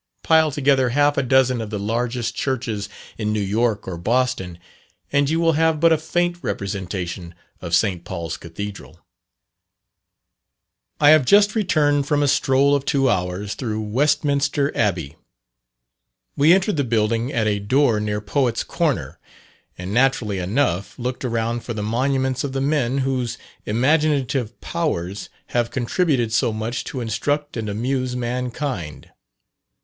[0.23, 4.57] Pile together half a dozen of the largest churches in New York or Boston,
[5.11, 8.03] and you will have but a faint representation of St.
[8.03, 9.05] Paul's Cathedral.
[10.99, 15.17] I have just returned from a stroll of two hours through Westminster Abbey.
[16.35, 19.19] We entered the building at a door near Poets' Corner,
[19.77, 23.37] and, naturally enough, looked around for the monuments of the men whose
[23.67, 29.11] imaginative powers have contributed so much to instruct and amuse mankind.